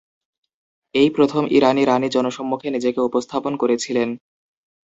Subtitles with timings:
[0.95, 4.09] এই প্রথম ইরানি রাণী জনসমক্ষে নিজেকে উপস্থাপন করেছিলেন।